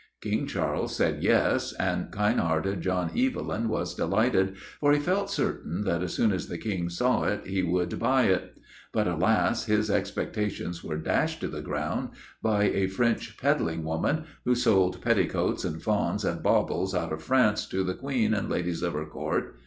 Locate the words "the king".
6.47-6.89